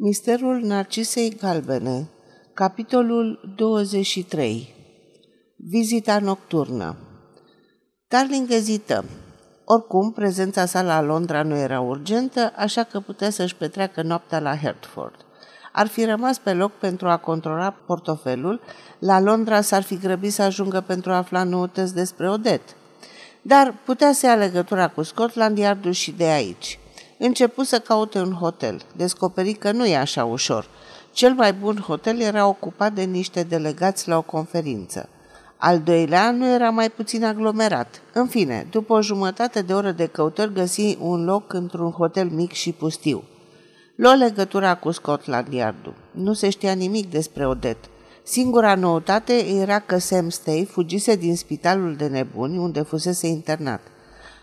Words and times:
Misterul 0.00 0.60
Narcisei 0.62 1.36
Galbene 1.40 2.08
Capitolul 2.54 3.54
23 3.56 4.74
Vizita 5.56 6.18
nocturnă 6.18 6.96
Darling 8.08 8.50
ezită. 8.50 9.04
Oricum, 9.64 10.12
prezența 10.12 10.66
sa 10.66 10.82
la 10.82 11.00
Londra 11.00 11.42
nu 11.42 11.56
era 11.56 11.80
urgentă, 11.80 12.52
așa 12.56 12.82
că 12.82 13.00
putea 13.00 13.30
să-și 13.30 13.54
petreacă 13.54 14.02
noaptea 14.02 14.40
la 14.40 14.56
Hertford. 14.56 15.14
Ar 15.72 15.86
fi 15.86 16.04
rămas 16.04 16.38
pe 16.38 16.52
loc 16.52 16.72
pentru 16.72 17.08
a 17.08 17.16
controla 17.16 17.70
portofelul, 17.70 18.60
la 18.98 19.20
Londra 19.20 19.60
s-ar 19.60 19.82
fi 19.82 19.96
grăbit 19.96 20.32
să 20.32 20.42
ajungă 20.42 20.80
pentru 20.80 21.12
a 21.12 21.16
afla 21.16 21.42
noutăți 21.42 21.94
despre 21.94 22.30
Odet. 22.30 22.62
Dar 23.42 23.74
putea 23.84 24.12
să 24.12 24.26
ia 24.26 24.34
legătura 24.34 24.88
cu 24.88 25.02
Scotland 25.02 25.58
Yard 25.58 25.92
și 25.92 26.10
de 26.10 26.24
aici– 26.24 26.78
Începu 27.18 27.62
să 27.62 27.78
caute 27.78 28.18
un 28.18 28.32
hotel. 28.32 28.80
Descoperi 28.96 29.52
că 29.52 29.72
nu 29.72 29.86
e 29.86 29.96
așa 29.96 30.24
ușor. 30.24 30.68
Cel 31.12 31.32
mai 31.32 31.52
bun 31.52 31.76
hotel 31.76 32.20
era 32.20 32.46
ocupat 32.46 32.92
de 32.92 33.02
niște 33.02 33.42
delegați 33.42 34.08
la 34.08 34.16
o 34.16 34.22
conferință. 34.22 35.08
Al 35.56 35.80
doilea 35.80 36.30
nu 36.30 36.52
era 36.52 36.70
mai 36.70 36.90
puțin 36.90 37.24
aglomerat. 37.24 38.02
În 38.12 38.26
fine, 38.26 38.66
după 38.70 38.92
o 38.92 39.02
jumătate 39.02 39.62
de 39.62 39.74
oră 39.74 39.90
de 39.90 40.06
căutări, 40.06 40.52
găsi 40.52 40.96
un 41.00 41.24
loc 41.24 41.52
într-un 41.52 41.90
hotel 41.90 42.28
mic 42.28 42.52
și 42.52 42.72
pustiu. 42.72 43.24
Luă 43.94 44.14
legătura 44.14 44.74
cu 44.74 44.90
Scotland 44.90 45.52
Yard. 45.52 45.92
Nu 46.10 46.32
se 46.32 46.50
știa 46.50 46.72
nimic 46.72 47.10
despre 47.10 47.46
Odet. 47.46 47.78
Singura 48.22 48.74
noutate 48.74 49.46
era 49.46 49.78
că 49.78 49.98
Sam 49.98 50.28
Stay 50.28 50.68
fugise 50.70 51.16
din 51.16 51.36
spitalul 51.36 51.96
de 51.96 52.06
nebuni 52.06 52.58
unde 52.58 52.82
fusese 52.82 53.26
internat. 53.26 53.80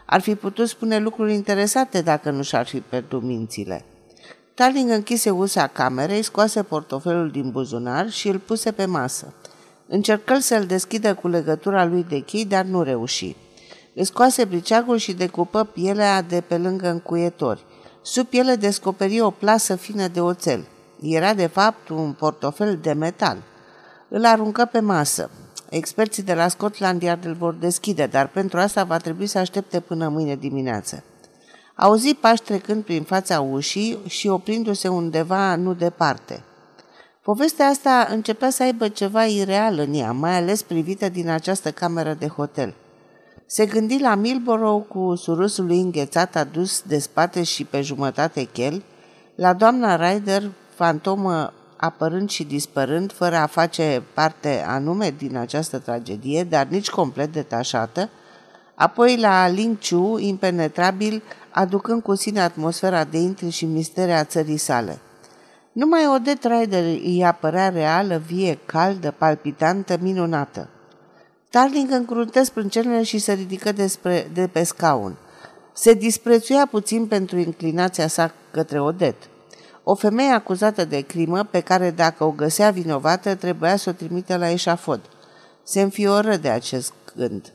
Ar 0.05 0.21
fi 0.21 0.35
putut 0.35 0.67
spune 0.67 0.99
lucruri 0.99 1.33
interesante 1.33 2.01
dacă 2.01 2.31
nu 2.31 2.41
și-ar 2.41 2.67
fi 2.67 2.79
pierdut 2.79 3.21
mințile. 3.21 3.85
Tarling 4.53 4.89
închise 4.89 5.29
ușa 5.29 5.67
camerei, 5.67 6.21
scoase 6.21 6.63
portofelul 6.63 7.31
din 7.31 7.49
buzunar 7.49 8.09
și 8.09 8.27
îl 8.27 8.39
puse 8.39 8.71
pe 8.71 8.85
masă. 8.85 9.33
Încercă 9.87 10.39
să-l 10.39 10.65
deschidă 10.65 11.13
cu 11.13 11.27
legătura 11.27 11.85
lui 11.85 12.05
de 12.09 12.19
chei, 12.19 12.45
dar 12.45 12.65
nu 12.65 12.81
reuși. 12.81 13.35
Își 13.93 14.05
scoase 14.05 14.45
briceagul 14.45 14.97
și 14.97 15.13
decupă 15.13 15.63
pielea 15.63 16.21
de 16.21 16.41
pe 16.47 16.57
lângă 16.57 16.89
încuietori. 16.89 17.65
Sub 18.01 18.25
piele 18.25 18.55
descoperi 18.55 19.21
o 19.21 19.29
plasă 19.29 19.75
fină 19.75 20.07
de 20.07 20.21
oțel. 20.21 20.67
Era, 21.01 21.33
de 21.33 21.47
fapt, 21.47 21.89
un 21.89 22.13
portofel 22.13 22.77
de 22.81 22.93
metal. 22.93 23.37
Îl 24.09 24.25
aruncă 24.25 24.69
pe 24.71 24.79
masă. 24.79 25.29
Experții 25.75 26.23
de 26.23 26.33
la 26.33 26.47
Scotland 26.47 27.01
Yard 27.01 27.25
îl 27.25 27.33
vor 27.33 27.53
deschide, 27.53 28.05
dar 28.05 28.27
pentru 28.27 28.59
asta 28.59 28.83
va 28.83 28.97
trebui 28.97 29.27
să 29.27 29.37
aștepte 29.37 29.79
până 29.79 30.07
mâine 30.07 30.35
dimineață. 30.35 31.03
Auzi 31.75 32.13
pași 32.13 32.41
trecând 32.41 32.83
prin 32.83 33.03
fața 33.03 33.41
ușii 33.41 33.97
și 34.07 34.27
oprindu-se 34.27 34.87
undeva 34.87 35.55
nu 35.55 35.73
departe. 35.73 36.43
Povestea 37.23 37.65
asta 37.67 38.07
începea 38.09 38.49
să 38.49 38.63
aibă 38.63 38.87
ceva 38.87 39.25
ireal 39.25 39.79
în 39.79 39.93
ea, 39.93 40.11
mai 40.11 40.35
ales 40.35 40.61
privită 40.61 41.09
din 41.09 41.29
această 41.29 41.71
cameră 41.71 42.15
de 42.19 42.27
hotel. 42.27 42.73
Se 43.45 43.65
gândi 43.65 43.99
la 43.99 44.15
Milborough 44.15 44.87
cu 44.87 45.15
surusul 45.15 45.65
lui 45.65 45.79
înghețat 45.79 46.35
adus 46.35 46.81
de 46.81 46.99
spate 46.99 47.43
și 47.43 47.63
pe 47.63 47.81
jumătate 47.81 48.43
chel, 48.43 48.83
la 49.35 49.53
doamna 49.53 50.09
Ryder, 50.09 50.51
fantomă 50.75 51.53
apărând 51.75 52.29
și 52.29 52.43
dispărând, 52.43 53.11
fără 53.11 53.35
a 53.35 53.45
face 53.45 54.03
parte 54.13 54.63
anume 54.67 55.13
din 55.17 55.37
această 55.37 55.77
tragedie, 55.77 56.43
dar 56.43 56.67
nici 56.67 56.89
complet 56.89 57.31
detașată, 57.31 58.09
apoi 58.75 59.17
la 59.17 59.47
Ling 59.47 59.77
Chu, 59.89 60.17
impenetrabil, 60.17 61.23
aducând 61.49 62.01
cu 62.01 62.15
sine 62.15 62.41
atmosfera 62.41 63.03
de 63.03 63.17
intri 63.17 63.49
și 63.49 63.65
mistere 63.65 64.13
a 64.13 64.23
țării 64.23 64.57
sale. 64.57 64.99
Numai 65.71 66.07
Odette 66.15 66.47
Rider 66.47 66.83
îi 66.83 67.25
apărea 67.25 67.69
reală, 67.69 68.21
vie, 68.27 68.59
caldă, 68.65 69.13
palpitantă, 69.17 69.97
minunată. 70.01 70.69
Darling 71.49 71.91
încruntă 71.91 72.43
sprâncenele 72.43 73.03
și 73.03 73.17
se 73.17 73.33
ridică 73.33 73.71
despre, 73.71 74.29
de 74.33 74.47
pe 74.47 74.63
scaun. 74.63 75.15
Se 75.73 75.93
disprețuia 75.93 76.67
puțin 76.71 77.07
pentru 77.07 77.37
inclinația 77.37 78.07
sa 78.07 78.33
către 78.51 78.81
Odette. 78.81 79.25
O 79.87 79.95
femeie 79.95 80.29
acuzată 80.29 80.85
de 80.85 81.01
crimă, 81.01 81.43
pe 81.43 81.59
care 81.59 81.91
dacă 81.91 82.23
o 82.23 82.31
găsea 82.31 82.69
vinovată, 82.69 83.35
trebuia 83.35 83.75
să 83.75 83.89
o 83.89 83.93
trimite 83.93 84.37
la 84.37 84.49
eșafod. 84.49 85.01
Se 85.63 85.81
înfioră 85.81 86.35
de 86.35 86.49
acest 86.49 86.93
gând. 87.15 87.53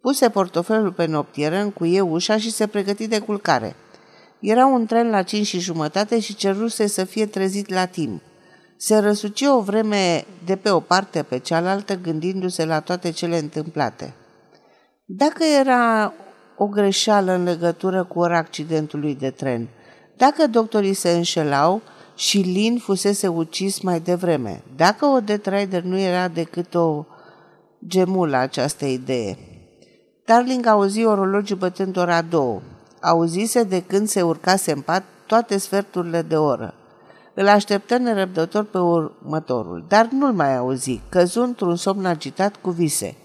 Puse 0.00 0.28
portofelul 0.28 0.92
pe 0.92 1.06
noptieră, 1.06 1.56
încuie 1.56 2.00
ușa 2.00 2.36
și 2.36 2.50
se 2.50 2.66
pregăti 2.66 3.08
de 3.08 3.18
culcare. 3.18 3.76
Era 4.40 4.66
un 4.66 4.86
tren 4.86 5.10
la 5.10 5.22
cinci 5.22 5.46
și 5.46 5.58
jumătate 5.58 6.20
și 6.20 6.34
ceruse 6.34 6.86
să 6.86 7.04
fie 7.04 7.26
trezit 7.26 7.68
la 7.68 7.86
timp. 7.86 8.22
Se 8.76 8.98
răsuci 8.98 9.42
o 9.42 9.60
vreme 9.60 10.24
de 10.44 10.56
pe 10.56 10.70
o 10.70 10.80
parte 10.80 11.22
pe 11.22 11.38
cealaltă, 11.38 11.94
gândindu-se 11.94 12.64
la 12.64 12.80
toate 12.80 13.10
cele 13.10 13.38
întâmplate. 13.38 14.14
Dacă 15.04 15.44
era 15.60 16.12
o 16.56 16.66
greșeală 16.66 17.32
în 17.32 17.42
legătură 17.42 18.04
cu 18.04 18.18
ora 18.18 18.38
accidentului 18.38 19.14
de 19.14 19.30
tren, 19.30 19.68
dacă 20.16 20.46
doctorii 20.46 20.94
se 20.94 21.10
înșelau 21.10 21.82
și 22.14 22.38
Lin 22.38 22.78
fusese 22.78 23.28
ucis 23.28 23.80
mai 23.80 24.00
devreme, 24.00 24.62
dacă 24.76 25.06
o 25.06 25.18
Rider 25.44 25.82
nu 25.82 25.98
era 25.98 26.28
decât 26.28 26.74
o 26.74 27.04
gemulă 27.86 28.36
această 28.36 28.84
idee. 28.84 29.38
Darling 30.24 30.66
auzi 30.66 31.04
orologiul 31.04 31.58
bătând 31.58 31.96
ora 31.96 32.22
două. 32.22 32.60
Auzise 33.00 33.62
de 33.62 33.82
când 33.82 34.08
se 34.08 34.22
urcase 34.22 34.72
în 34.72 34.80
pat 34.80 35.02
toate 35.26 35.58
sferturile 35.58 36.22
de 36.22 36.36
oră. 36.36 36.74
Îl 37.34 37.48
așteptă 37.48 37.96
nerăbdător 37.96 38.64
pe 38.64 38.78
următorul, 38.78 39.84
dar 39.88 40.08
nu-l 40.12 40.32
mai 40.32 40.56
auzi, 40.56 41.00
căzu 41.08 41.40
într-un 41.40 41.76
somn 41.76 42.04
agitat 42.04 42.56
cu 42.56 42.70
vise. 42.70 43.16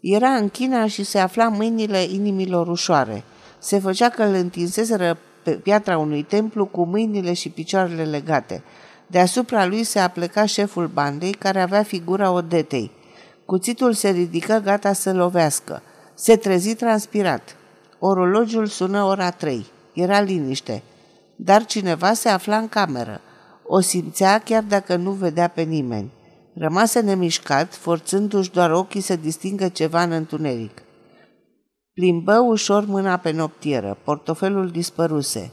Era 0.00 0.28
în 0.28 0.48
China 0.48 0.86
și 0.86 1.04
se 1.04 1.18
afla 1.18 1.48
mâinile 1.48 2.02
inimilor 2.02 2.68
ușoare. 2.68 3.24
Se 3.58 3.78
făcea 3.78 4.08
că 4.08 4.22
îl 4.22 4.34
întinseseră 4.34 5.18
pe 5.42 5.50
piatra 5.50 5.98
unui 5.98 6.22
templu 6.22 6.66
cu 6.66 6.84
mâinile 6.84 7.32
și 7.32 7.48
picioarele 7.48 8.04
legate. 8.04 8.62
Deasupra 9.06 9.66
lui 9.66 9.84
se 9.84 9.98
apleca 9.98 10.44
șeful 10.44 10.86
bandei, 10.86 11.32
care 11.32 11.60
avea 11.60 11.82
figura 11.82 12.30
Odetei. 12.30 12.90
Cuțitul 13.44 13.92
se 13.92 14.08
ridică 14.08 14.60
gata 14.64 14.92
să 14.92 15.12
lovească. 15.12 15.82
Se 16.14 16.36
trezi 16.36 16.74
transpirat. 16.74 17.56
Orologiul 17.98 18.66
sună 18.66 19.02
ora 19.02 19.30
trei. 19.30 19.66
Era 19.92 20.20
liniște. 20.20 20.82
Dar 21.36 21.64
cineva 21.64 22.12
se 22.12 22.28
afla 22.28 22.56
în 22.56 22.68
cameră. 22.68 23.20
O 23.66 23.80
simțea 23.80 24.38
chiar 24.38 24.62
dacă 24.62 24.96
nu 24.96 25.10
vedea 25.10 25.48
pe 25.48 25.62
nimeni. 25.62 26.10
Rămase 26.54 27.00
nemișcat, 27.00 27.74
forțându-și 27.74 28.50
doar 28.50 28.70
ochii 28.70 29.00
să 29.00 29.16
distingă 29.16 29.68
ceva 29.68 30.02
în 30.02 30.10
întuneric. 30.10 30.82
Plimbă 32.00 32.38
ușor 32.38 32.86
mâna 32.86 33.16
pe 33.16 33.30
noptieră, 33.30 33.96
portofelul 34.04 34.68
dispăruse. 34.68 35.50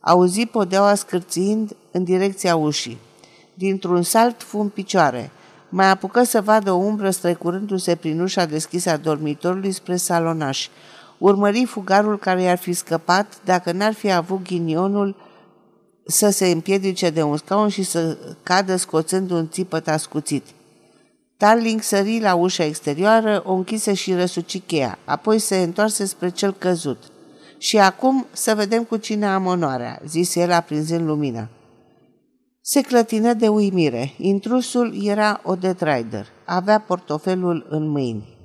Auzi 0.00 0.46
podeaua 0.46 0.94
scârțind 0.94 1.76
în 1.90 2.04
direcția 2.04 2.56
ușii. 2.56 2.98
Dintr-un 3.54 4.02
salt 4.02 4.42
fu 4.42 4.58
în 4.58 4.68
picioare. 4.68 5.30
Mai 5.68 5.90
apucă 5.90 6.22
să 6.22 6.40
vadă 6.40 6.72
o 6.72 6.76
umbră 6.76 7.10
strecurându-se 7.10 7.94
prin 7.94 8.20
ușa 8.20 8.44
deschisă 8.44 8.90
a 8.90 8.96
dormitorului 8.96 9.72
spre 9.72 9.96
salonaș. 9.96 10.68
Urmări 11.18 11.64
fugarul 11.64 12.18
care 12.18 12.42
i-ar 12.42 12.58
fi 12.58 12.72
scăpat 12.72 13.40
dacă 13.44 13.72
n-ar 13.72 13.92
fi 13.92 14.12
avut 14.12 14.42
ghinionul 14.42 15.16
să 16.06 16.30
se 16.30 16.46
împiedice 16.46 17.10
de 17.10 17.22
un 17.22 17.36
scaun 17.36 17.68
și 17.68 17.82
să 17.82 18.16
cadă 18.42 18.76
scoțând 18.76 19.30
un 19.30 19.48
țipăt 19.48 19.88
ascuțit. 19.88 20.46
Tarling 21.40 21.82
sări 21.82 22.20
la 22.20 22.34
ușa 22.34 22.64
exterioară, 22.64 23.42
o 23.46 23.52
închise 23.52 23.94
și 23.94 24.14
răsuci 24.14 24.60
cheia, 24.66 24.98
apoi 25.04 25.38
se 25.38 25.56
întoarse 25.56 26.04
spre 26.04 26.28
cel 26.28 26.52
căzut. 26.52 27.02
Și 27.58 27.78
acum 27.78 28.26
să 28.32 28.54
vedem 28.54 28.84
cu 28.84 28.96
cine 28.96 29.26
am 29.26 29.46
onoarea, 29.46 30.00
zise 30.06 30.40
el 30.40 30.52
aprinzând 30.52 31.06
lumina. 31.06 31.48
Se 32.60 32.80
clătină 32.80 33.32
de 33.32 33.48
uimire. 33.48 34.12
Intrusul 34.16 35.04
era 35.04 35.40
o 35.44 35.54
Rider. 35.78 36.26
Avea 36.44 36.80
portofelul 36.80 37.66
în 37.70 37.88
mâini. 37.88 38.39